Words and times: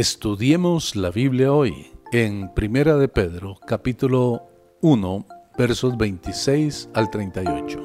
Estudiemos 0.00 0.96
la 0.96 1.10
Biblia 1.10 1.52
hoy 1.52 1.92
en 2.10 2.48
Primera 2.54 2.96
de 2.96 3.06
Pedro, 3.06 3.58
capítulo 3.66 4.48
1, 4.80 5.26
versos 5.58 5.98
26 5.98 6.88
al 6.94 7.10
38. 7.10 7.78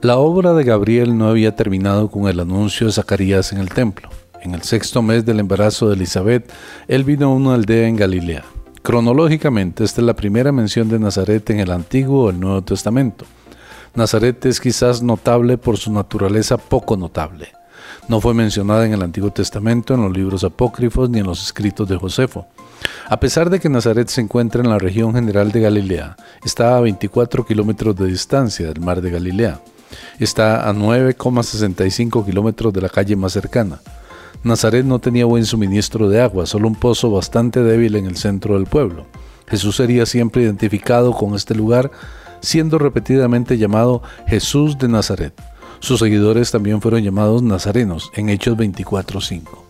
La 0.00 0.16
obra 0.16 0.54
de 0.54 0.64
Gabriel 0.64 1.18
no 1.18 1.28
había 1.28 1.54
terminado 1.54 2.10
con 2.10 2.26
el 2.26 2.40
anuncio 2.40 2.86
de 2.86 2.94
Zacarías 2.94 3.52
en 3.52 3.58
el 3.58 3.68
templo. 3.68 4.08
En 4.40 4.54
el 4.54 4.62
sexto 4.62 5.02
mes 5.02 5.26
del 5.26 5.40
embarazo 5.40 5.90
de 5.90 5.96
Elizabeth, 5.96 6.50
él 6.88 7.04
vino 7.04 7.26
a 7.26 7.34
una 7.34 7.52
aldea 7.52 7.86
en 7.86 7.96
Galilea. 7.96 8.44
Cronológicamente, 8.80 9.84
esta 9.84 10.00
es 10.00 10.06
la 10.06 10.16
primera 10.16 10.52
mención 10.52 10.88
de 10.88 10.98
Nazaret 10.98 11.50
en 11.50 11.60
el 11.60 11.70
Antiguo 11.70 12.24
o 12.24 12.30
el 12.30 12.40
Nuevo 12.40 12.62
Testamento. 12.62 13.26
Nazaret 13.94 14.42
es 14.46 14.58
quizás 14.58 15.02
notable 15.02 15.58
por 15.58 15.76
su 15.76 15.92
naturaleza 15.92 16.56
poco 16.56 16.96
notable. 16.96 17.48
No 18.08 18.20
fue 18.20 18.34
mencionada 18.34 18.86
en 18.86 18.92
el 18.92 19.02
Antiguo 19.02 19.30
Testamento, 19.30 19.94
en 19.94 20.02
los 20.02 20.16
libros 20.16 20.44
apócrifos 20.44 21.10
ni 21.10 21.18
en 21.18 21.26
los 21.26 21.42
escritos 21.42 21.88
de 21.88 21.96
Josefo. 21.96 22.46
A 23.08 23.18
pesar 23.18 23.50
de 23.50 23.60
que 23.60 23.68
Nazaret 23.68 24.08
se 24.08 24.20
encuentra 24.20 24.62
en 24.62 24.70
la 24.70 24.78
región 24.78 25.14
general 25.14 25.52
de 25.52 25.60
Galilea, 25.60 26.16
está 26.44 26.76
a 26.76 26.80
24 26.80 27.44
kilómetros 27.46 27.96
de 27.96 28.06
distancia 28.06 28.68
del 28.68 28.80
mar 28.80 29.00
de 29.00 29.10
Galilea. 29.10 29.60
Está 30.18 30.68
a 30.68 30.72
9,65 30.72 32.24
kilómetros 32.24 32.72
de 32.72 32.80
la 32.80 32.88
calle 32.88 33.16
más 33.16 33.32
cercana. 33.32 33.80
Nazaret 34.42 34.84
no 34.84 34.98
tenía 34.98 35.24
buen 35.24 35.44
suministro 35.44 36.08
de 36.08 36.20
agua, 36.20 36.46
solo 36.46 36.68
un 36.68 36.74
pozo 36.74 37.10
bastante 37.10 37.62
débil 37.62 37.96
en 37.96 38.06
el 38.06 38.16
centro 38.16 38.54
del 38.54 38.66
pueblo. 38.66 39.06
Jesús 39.48 39.76
sería 39.76 40.06
siempre 40.06 40.42
identificado 40.42 41.12
con 41.12 41.34
este 41.34 41.54
lugar, 41.54 41.90
siendo 42.40 42.78
repetidamente 42.78 43.58
llamado 43.58 44.02
Jesús 44.26 44.78
de 44.78 44.88
Nazaret. 44.88 45.34
Sus 45.86 46.00
seguidores 46.00 46.50
también 46.50 46.80
fueron 46.80 47.04
llamados 47.04 47.44
nazarenos 47.44 48.10
en 48.14 48.28
Hechos 48.28 48.56
24:5. 48.56 49.64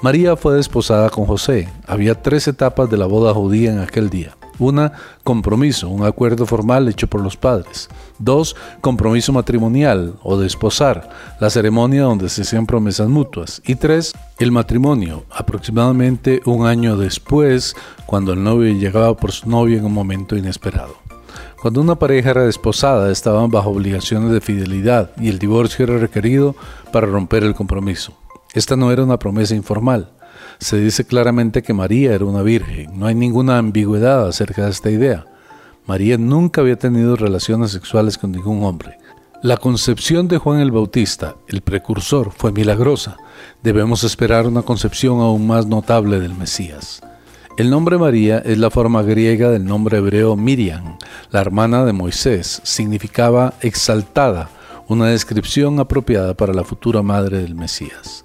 María 0.00 0.36
fue 0.36 0.54
desposada 0.54 1.10
con 1.10 1.26
José. 1.26 1.68
Había 1.84 2.14
tres 2.22 2.46
etapas 2.46 2.88
de 2.88 2.96
la 2.96 3.06
boda 3.06 3.34
judía 3.34 3.72
en 3.72 3.80
aquel 3.80 4.08
día. 4.08 4.36
Una, 4.60 4.92
compromiso, 5.24 5.88
un 5.88 6.04
acuerdo 6.04 6.46
formal 6.46 6.86
hecho 6.88 7.08
por 7.08 7.20
los 7.20 7.36
padres. 7.36 7.88
Dos, 8.20 8.54
compromiso 8.80 9.32
matrimonial 9.32 10.14
o 10.22 10.38
desposar, 10.38 11.10
la 11.40 11.50
ceremonia 11.50 12.02
donde 12.02 12.28
se 12.28 12.42
hacían 12.42 12.64
promesas 12.64 13.08
mutuas. 13.08 13.60
Y 13.66 13.74
tres, 13.74 14.12
el 14.38 14.52
matrimonio, 14.52 15.24
aproximadamente 15.28 16.40
un 16.44 16.68
año 16.68 16.96
después, 16.96 17.74
cuando 18.06 18.32
el 18.32 18.44
novio 18.44 18.72
llegaba 18.72 19.16
por 19.16 19.32
su 19.32 19.50
novia 19.50 19.78
en 19.78 19.86
un 19.86 19.92
momento 19.92 20.36
inesperado. 20.36 21.01
Cuando 21.62 21.80
una 21.80 21.94
pareja 21.94 22.30
era 22.30 22.42
desposada, 22.42 23.12
estaban 23.12 23.48
bajo 23.48 23.70
obligaciones 23.70 24.32
de 24.32 24.40
fidelidad 24.40 25.12
y 25.16 25.28
el 25.28 25.38
divorcio 25.38 25.84
era 25.84 25.96
requerido 25.96 26.56
para 26.92 27.06
romper 27.06 27.44
el 27.44 27.54
compromiso. 27.54 28.14
Esta 28.52 28.74
no 28.74 28.90
era 28.90 29.04
una 29.04 29.20
promesa 29.20 29.54
informal. 29.54 30.10
Se 30.58 30.76
dice 30.78 31.04
claramente 31.04 31.62
que 31.62 31.72
María 31.72 32.14
era 32.14 32.24
una 32.24 32.42
virgen. 32.42 32.98
No 32.98 33.06
hay 33.06 33.14
ninguna 33.14 33.58
ambigüedad 33.58 34.26
acerca 34.26 34.64
de 34.64 34.72
esta 34.72 34.90
idea. 34.90 35.24
María 35.86 36.18
nunca 36.18 36.62
había 36.62 36.74
tenido 36.74 37.14
relaciones 37.14 37.70
sexuales 37.70 38.18
con 38.18 38.32
ningún 38.32 38.64
hombre. 38.64 38.98
La 39.40 39.56
concepción 39.56 40.26
de 40.26 40.38
Juan 40.38 40.58
el 40.58 40.72
Bautista, 40.72 41.36
el 41.46 41.60
precursor, 41.60 42.32
fue 42.36 42.50
milagrosa. 42.50 43.18
Debemos 43.62 44.02
esperar 44.02 44.48
una 44.48 44.62
concepción 44.62 45.20
aún 45.20 45.46
más 45.46 45.66
notable 45.66 46.18
del 46.18 46.34
Mesías. 46.34 47.02
El 47.58 47.68
nombre 47.68 47.98
María 47.98 48.38
es 48.38 48.56
la 48.56 48.70
forma 48.70 49.02
griega 49.02 49.50
del 49.50 49.66
nombre 49.66 49.98
hebreo 49.98 50.36
Miriam, 50.36 50.96
la 51.30 51.42
hermana 51.42 51.84
de 51.84 51.92
Moisés. 51.92 52.62
Significaba 52.64 53.52
exaltada, 53.60 54.48
una 54.88 55.08
descripción 55.08 55.78
apropiada 55.78 56.32
para 56.32 56.54
la 56.54 56.64
futura 56.64 57.02
madre 57.02 57.42
del 57.42 57.54
Mesías. 57.54 58.24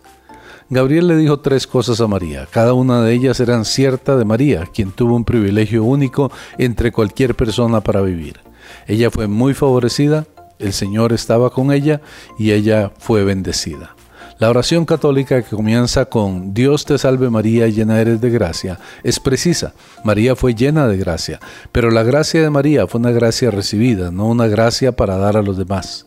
Gabriel 0.70 1.09
le 1.09 1.17
dijo 1.17 1.42
tres 1.42 1.67
cosas 1.67 2.00
a 2.00 2.08
María, 2.08 2.48
cada 2.50 2.73
una 2.73 3.02
de 3.02 3.14
ellas 3.14 3.42
eran 3.42 3.66
cierta 3.66 4.16
de 4.16 4.23
María, 4.23 4.64
quien 4.73 4.92
tuvo 4.92 5.17
un 5.17 5.25
privilegio 5.25 5.83
único 5.83 6.31
entre 6.58 6.93
cualquier 6.93 7.36
persona 7.36 7.82
para 7.82 7.99
vivir. 7.99 8.39
Ella 8.87 9.11
fue 9.11 9.27
muy 9.27 9.54
favorecida, 9.54 10.26
el 10.58 10.71
Señor 10.71 11.11
estaba 11.11 11.49
con 11.49 11.73
ella 11.73 11.99
y 12.39 12.52
ella 12.52 12.93
fue 12.98 13.26
bendecida. 13.26 13.96
La 14.39 14.52
oración 14.52 14.86
católica 14.86 15.42
que 15.42 15.55
comienza 15.55 16.05
con 16.05 16.53
Dios 16.53 16.86
te 16.86 16.99
salve 16.99 17.27
María, 17.31 17.67
llena 17.70 17.99
eres 17.99 18.21
de 18.21 18.30
gracia, 18.30 18.80
es 19.03 19.20
precisa. 19.20 19.73
María 20.03 20.36
fue 20.36 20.53
llena 20.53 20.87
de 20.87 20.95
gracia, 20.98 21.39
pero 21.71 21.89
la 21.89 22.03
gracia 22.03 22.43
de 22.43 22.52
María 22.52 22.86
fue 22.86 22.99
una 22.99 23.09
gracia 23.09 23.49
recibida, 23.49 24.11
no 24.11 24.27
una 24.27 24.45
gracia 24.45 24.92
para 24.92 25.17
dar 25.17 25.37
a 25.37 25.42
los 25.42 25.58
demás. 25.58 26.05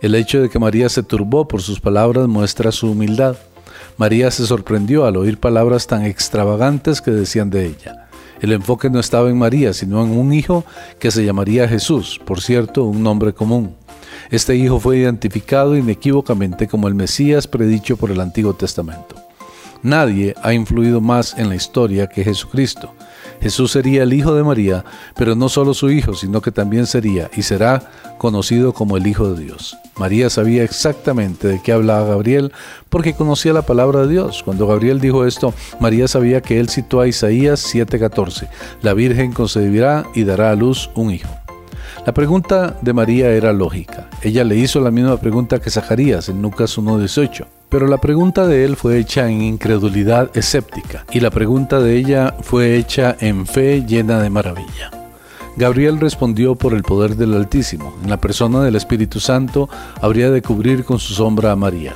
El 0.00 0.14
hecho 0.14 0.40
de 0.40 0.48
que 0.48 0.60
María 0.60 0.88
se 0.88 1.02
turbó 1.02 1.48
por 1.48 1.60
sus 1.60 1.80
palabras 1.80 2.28
muestra 2.28 2.70
su 2.70 2.92
humildad. 2.92 3.34
María 3.96 4.30
se 4.30 4.46
sorprendió 4.46 5.04
al 5.04 5.16
oír 5.16 5.38
palabras 5.38 5.88
tan 5.88 6.04
extravagantes 6.04 7.00
que 7.00 7.10
decían 7.10 7.50
de 7.50 7.66
ella. 7.66 8.06
El 8.40 8.52
enfoque 8.52 8.90
no 8.90 9.00
estaba 9.00 9.28
en 9.28 9.38
María, 9.38 9.72
sino 9.72 10.04
en 10.04 10.16
un 10.16 10.32
hijo 10.32 10.64
que 11.00 11.10
se 11.10 11.24
llamaría 11.24 11.66
Jesús, 11.66 12.20
por 12.24 12.40
cierto, 12.40 12.84
un 12.84 13.02
nombre 13.02 13.32
común. 13.32 13.74
Este 14.30 14.56
hijo 14.56 14.80
fue 14.80 14.98
identificado 14.98 15.76
inequívocamente 15.76 16.68
como 16.68 16.88
el 16.88 16.94
Mesías 16.94 17.46
predicho 17.46 17.96
por 17.96 18.10
el 18.10 18.20
Antiguo 18.20 18.54
Testamento. 18.54 19.16
Nadie 19.82 20.34
ha 20.42 20.52
influido 20.52 21.00
más 21.00 21.36
en 21.36 21.48
la 21.48 21.56
historia 21.56 22.06
que 22.06 22.22
Jesucristo. 22.22 22.94
Jesús 23.40 23.72
sería 23.72 24.04
el 24.04 24.12
Hijo 24.12 24.34
de 24.34 24.44
María, 24.44 24.84
pero 25.16 25.34
no 25.34 25.48
solo 25.48 25.74
su 25.74 25.90
Hijo, 25.90 26.14
sino 26.14 26.40
que 26.40 26.52
también 26.52 26.86
sería 26.86 27.28
y 27.36 27.42
será 27.42 27.90
conocido 28.16 28.72
como 28.72 28.96
el 28.96 29.04
Hijo 29.08 29.34
de 29.34 29.42
Dios. 29.42 29.76
María 29.96 30.30
sabía 30.30 30.62
exactamente 30.62 31.48
de 31.48 31.60
qué 31.60 31.72
hablaba 31.72 32.06
Gabriel 32.06 32.52
porque 32.88 33.14
conocía 33.14 33.52
la 33.52 33.62
palabra 33.62 34.02
de 34.02 34.08
Dios. 34.08 34.44
Cuando 34.44 34.68
Gabriel 34.68 35.00
dijo 35.00 35.26
esto, 35.26 35.52
María 35.80 36.06
sabía 36.06 36.40
que 36.40 36.60
él 36.60 36.68
citó 36.68 37.00
a 37.00 37.08
Isaías 37.08 37.60
7:14, 37.74 38.48
la 38.82 38.94
Virgen 38.94 39.32
concebirá 39.32 40.06
y 40.14 40.22
dará 40.22 40.52
a 40.52 40.56
luz 40.56 40.90
un 40.94 41.10
hijo. 41.10 41.41
La 42.06 42.12
pregunta 42.12 42.76
de 42.80 42.92
María 42.92 43.30
era 43.30 43.52
lógica. 43.52 44.08
Ella 44.22 44.44
le 44.44 44.56
hizo 44.56 44.80
la 44.80 44.90
misma 44.90 45.16
pregunta 45.18 45.60
que 45.60 45.70
Zacarías 45.70 46.28
en 46.28 46.42
Lucas 46.42 46.76
1.18. 46.78 47.46
Pero 47.68 47.86
la 47.86 47.98
pregunta 47.98 48.46
de 48.46 48.64
él 48.64 48.76
fue 48.76 48.98
hecha 48.98 49.28
en 49.30 49.40
incredulidad 49.40 50.36
escéptica 50.36 51.06
y 51.10 51.20
la 51.20 51.30
pregunta 51.30 51.80
de 51.80 51.96
ella 51.96 52.34
fue 52.42 52.76
hecha 52.76 53.16
en 53.20 53.46
fe 53.46 53.84
llena 53.86 54.20
de 54.20 54.28
maravilla. 54.30 54.90
Gabriel 55.56 56.00
respondió 56.00 56.54
por 56.54 56.74
el 56.74 56.82
poder 56.82 57.16
del 57.16 57.34
Altísimo. 57.34 57.94
En 58.02 58.10
la 58.10 58.18
persona 58.18 58.62
del 58.62 58.76
Espíritu 58.76 59.20
Santo 59.20 59.68
habría 60.00 60.30
de 60.30 60.42
cubrir 60.42 60.84
con 60.84 60.98
su 60.98 61.14
sombra 61.14 61.52
a 61.52 61.56
María. 61.56 61.94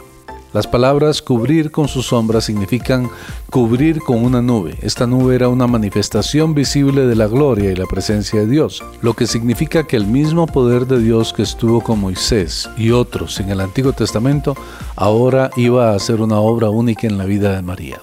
Las 0.57 0.67
palabras 0.67 1.21
cubrir 1.21 1.71
con 1.71 1.87
su 1.87 2.01
sombra 2.01 2.41
significan 2.41 3.11
cubrir 3.51 3.99
con 3.99 4.25
una 4.25 4.41
nube. 4.41 4.79
Esta 4.81 5.07
nube 5.07 5.35
era 5.35 5.51
una 5.51 5.67
manifestación 5.67 6.55
visible 6.55 7.05
de 7.05 7.15
la 7.15 7.27
gloria 7.27 7.71
y 7.71 7.77
la 7.77 7.85
presencia 7.85 8.41
de 8.41 8.47
Dios, 8.47 8.83
lo 9.03 9.13
que 9.13 9.27
significa 9.27 9.87
que 9.87 9.97
el 9.97 10.07
mismo 10.07 10.47
poder 10.47 10.87
de 10.87 10.99
Dios 10.99 11.35
que 11.35 11.43
estuvo 11.43 11.83
con 11.83 12.01
Moisés 12.01 12.71
y 12.79 12.91
otros 12.91 13.39
en 13.39 13.51
el 13.51 13.61
Antiguo 13.61 13.93
Testamento 13.93 14.57
ahora 14.97 15.51
iba 15.59 15.91
a 15.91 15.95
hacer 15.95 16.23
una 16.23 16.41
obra 16.41 16.71
única 16.71 17.07
en 17.07 17.19
la 17.19 17.27
vida 17.27 17.55
de 17.55 17.61
María. 17.61 18.01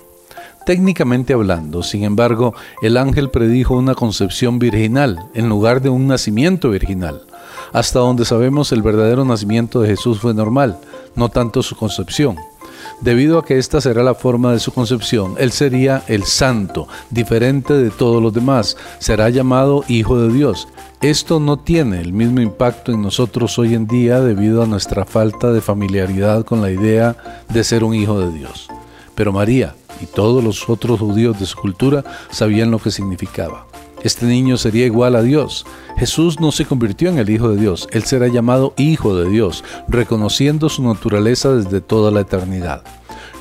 Técnicamente 0.63 1.33
hablando, 1.33 1.81
sin 1.81 2.03
embargo, 2.03 2.53
el 2.83 2.97
ángel 2.97 3.31
predijo 3.31 3.75
una 3.75 3.95
concepción 3.95 4.59
virginal 4.59 5.17
en 5.33 5.49
lugar 5.49 5.81
de 5.81 5.89
un 5.89 6.05
nacimiento 6.05 6.69
virginal. 6.69 7.23
Hasta 7.71 7.97
donde 7.97 8.25
sabemos 8.25 8.71
el 8.71 8.83
verdadero 8.83 9.25
nacimiento 9.25 9.81
de 9.81 9.89
Jesús 9.89 10.19
fue 10.19 10.35
normal, 10.35 10.77
no 11.15 11.29
tanto 11.29 11.63
su 11.63 11.75
concepción. 11.75 12.37
Debido 13.01 13.37
a 13.37 13.45
que 13.45 13.57
esta 13.57 13.81
será 13.81 14.03
la 14.03 14.15
forma 14.15 14.51
de 14.53 14.59
su 14.59 14.71
concepción, 14.71 15.35
Él 15.37 15.51
sería 15.51 16.03
el 16.07 16.23
santo, 16.23 16.87
diferente 17.09 17.73
de 17.73 17.89
todos 17.89 18.21
los 18.21 18.33
demás, 18.33 18.77
será 18.99 19.29
llamado 19.29 19.83
Hijo 19.87 20.19
de 20.19 20.33
Dios. 20.33 20.67
Esto 21.01 21.39
no 21.39 21.57
tiene 21.57 21.99
el 21.99 22.13
mismo 22.13 22.39
impacto 22.39 22.91
en 22.91 23.01
nosotros 23.01 23.59
hoy 23.59 23.73
en 23.73 23.87
día 23.87 24.21
debido 24.21 24.63
a 24.63 24.67
nuestra 24.67 25.05
falta 25.05 25.51
de 25.51 25.61
familiaridad 25.61 26.45
con 26.45 26.61
la 26.61 26.71
idea 26.71 27.43
de 27.49 27.63
ser 27.63 27.83
un 27.83 27.93
hijo 27.93 28.19
de 28.19 28.31
Dios. 28.31 28.69
Pero 29.15 29.33
María 29.33 29.75
y 30.01 30.05
todos 30.05 30.43
los 30.43 30.69
otros 30.69 30.99
judíos 30.99 31.39
de 31.39 31.45
su 31.45 31.57
cultura 31.57 32.03
sabían 32.31 32.71
lo 32.71 32.79
que 32.79 32.91
significaba. 32.91 33.67
Este 34.03 34.25
niño 34.25 34.57
sería 34.57 34.85
igual 34.85 35.15
a 35.15 35.21
Dios. 35.21 35.65
Jesús 35.97 36.39
no 36.39 36.51
se 36.51 36.65
convirtió 36.65 37.09
en 37.09 37.17
el 37.17 37.29
Hijo 37.29 37.49
de 37.49 37.59
Dios, 37.59 37.87
Él 37.91 38.03
será 38.03 38.27
llamado 38.27 38.73
Hijo 38.77 39.15
de 39.15 39.29
Dios, 39.29 39.63
reconociendo 39.87 40.69
su 40.69 40.83
naturaleza 40.83 41.55
desde 41.55 41.81
toda 41.81 42.11
la 42.11 42.21
eternidad. 42.21 42.83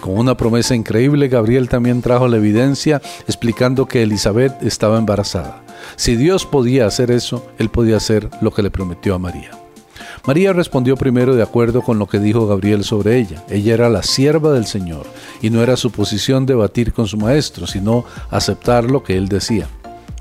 Con 0.01 0.19
una 0.19 0.37
promesa 0.37 0.75
increíble, 0.75 1.29
Gabriel 1.29 1.69
también 1.69 2.03
trajo 2.03 2.27
la 2.29 2.37
evidencia 2.37 3.01
explicando 3.27 3.87
que 3.87 4.03
Elizabeth 4.03 4.61
estaba 4.63 4.99
embarazada. 4.99 5.63
Si 5.97 6.17
Dios 6.17 6.47
podía 6.47 6.87
hacer 6.87 7.11
eso, 7.11 7.47
Él 7.59 7.69
podía 7.69 7.97
hacer 7.97 8.29
lo 8.41 8.53
que 8.53 8.63
le 8.63 8.71
prometió 8.71 9.15
a 9.15 9.19
María. 9.19 9.51
María 10.27 10.53
respondió 10.53 10.97
primero 10.97 11.35
de 11.35 11.43
acuerdo 11.43 11.83
con 11.83 11.99
lo 11.99 12.07
que 12.07 12.21
dijo 12.21 12.47
Gabriel 12.47 12.85
sobre 12.85 13.19
ella. 13.19 13.45
Ella 13.49 13.75
era 13.75 13.89
la 13.89 14.03
sierva 14.03 14.53
del 14.53 14.67
Señor 14.67 15.07
y 15.41 15.51
no 15.51 15.63
era 15.63 15.77
su 15.77 15.91
posición 15.91 16.47
debatir 16.47 16.93
con 16.93 17.09
su 17.09 17.17
maestro, 17.17 17.67
sino 17.67 18.05
aceptar 18.31 18.89
lo 18.91 19.03
que 19.03 19.17
él 19.17 19.29
decía. 19.29 19.69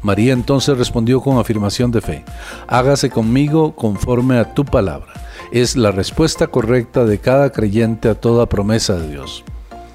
María 0.01 0.33
entonces 0.33 0.77
respondió 0.77 1.21
con 1.21 1.37
afirmación 1.37 1.91
de 1.91 2.01
fe, 2.01 2.25
hágase 2.67 3.09
conmigo 3.09 3.75
conforme 3.75 4.37
a 4.37 4.53
tu 4.53 4.65
palabra. 4.65 5.13
Es 5.51 5.75
la 5.75 5.91
respuesta 5.91 6.47
correcta 6.47 7.05
de 7.05 7.19
cada 7.19 7.51
creyente 7.51 8.09
a 8.09 8.15
toda 8.15 8.47
promesa 8.47 8.95
de 8.95 9.09
Dios. 9.09 9.43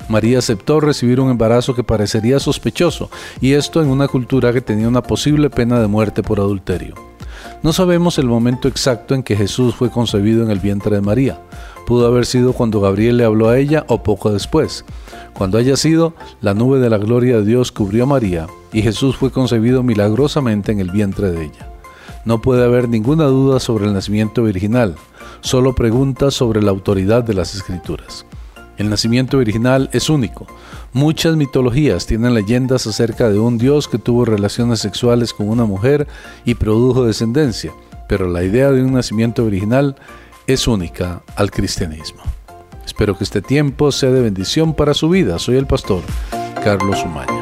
María 0.08 0.38
aceptó 0.38 0.78
recibir 0.80 1.18
un 1.18 1.30
embarazo 1.30 1.74
que 1.74 1.82
parecería 1.82 2.38
sospechoso, 2.38 3.10
y 3.40 3.54
esto 3.54 3.82
en 3.82 3.88
una 3.88 4.06
cultura 4.06 4.52
que 4.52 4.60
tenía 4.60 4.86
una 4.86 5.02
posible 5.02 5.50
pena 5.50 5.80
de 5.80 5.88
muerte 5.88 6.22
por 6.22 6.38
adulterio. 6.38 6.94
No 7.62 7.72
sabemos 7.72 8.18
el 8.18 8.26
momento 8.26 8.68
exacto 8.68 9.14
en 9.14 9.22
que 9.22 9.36
Jesús 9.36 9.74
fue 9.74 9.90
concebido 9.90 10.44
en 10.44 10.50
el 10.50 10.60
vientre 10.60 10.94
de 10.94 11.02
María. 11.02 11.40
Pudo 11.86 12.08
haber 12.08 12.26
sido 12.26 12.52
cuando 12.52 12.80
Gabriel 12.80 13.16
le 13.16 13.24
habló 13.24 13.48
a 13.48 13.58
ella 13.58 13.84
o 13.88 14.02
poco 14.02 14.32
después. 14.32 14.84
Cuando 15.34 15.56
haya 15.56 15.76
sido, 15.76 16.14
la 16.40 16.52
nube 16.52 16.80
de 16.80 16.90
la 16.90 16.98
gloria 16.98 17.36
de 17.36 17.44
Dios 17.44 17.70
cubrió 17.70 18.02
a 18.02 18.06
María 18.06 18.48
y 18.72 18.82
Jesús 18.82 19.16
fue 19.16 19.30
concebido 19.30 19.84
milagrosamente 19.84 20.72
en 20.72 20.80
el 20.80 20.90
vientre 20.90 21.30
de 21.30 21.44
ella. 21.44 21.72
No 22.24 22.42
puede 22.42 22.64
haber 22.64 22.88
ninguna 22.88 23.26
duda 23.26 23.60
sobre 23.60 23.86
el 23.86 23.94
nacimiento 23.94 24.42
virginal, 24.42 24.96
solo 25.42 25.76
preguntas 25.76 26.34
sobre 26.34 26.60
la 26.60 26.72
autoridad 26.72 27.22
de 27.22 27.34
las 27.34 27.54
escrituras. 27.54 28.26
El 28.78 28.90
nacimiento 28.90 29.38
virginal 29.38 29.88
es 29.92 30.10
único. 30.10 30.46
Muchas 30.92 31.36
mitologías 31.36 32.04
tienen 32.04 32.34
leyendas 32.34 32.88
acerca 32.88 33.30
de 33.30 33.38
un 33.38 33.58
dios 33.58 33.86
que 33.86 33.98
tuvo 33.98 34.24
relaciones 34.24 34.80
sexuales 34.80 35.32
con 35.32 35.48
una 35.48 35.64
mujer 35.66 36.08
y 36.44 36.54
produjo 36.54 37.04
descendencia, 37.04 37.72
pero 38.08 38.28
la 38.28 38.42
idea 38.42 38.72
de 38.72 38.82
un 38.82 38.92
nacimiento 38.92 39.44
virginal 39.44 39.94
es 40.46 40.68
única 40.68 41.22
al 41.34 41.50
cristianismo. 41.50 42.22
Espero 42.84 43.18
que 43.18 43.24
este 43.24 43.42
tiempo 43.42 43.90
sea 43.90 44.10
de 44.10 44.22
bendición 44.22 44.74
para 44.74 44.94
su 44.94 45.08
vida. 45.08 45.38
Soy 45.38 45.56
el 45.56 45.66
pastor 45.66 46.02
Carlos 46.62 47.02
Umaña. 47.04 47.35